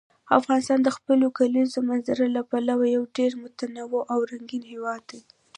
[0.39, 5.21] افغانستان د خپلو کلیزو منظره له پلوه یو ډېر متنوع او رنګین هېواد دی.